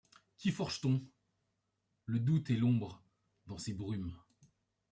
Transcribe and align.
Qu’y 0.39 0.49
forge-t-on? 0.49 0.99
le 2.05 2.19
doute 2.19 2.49
et 2.49 2.55
l’ombre. 2.57 3.03
Dans 3.45 3.59
ces 3.59 3.75
brumes 3.75 4.17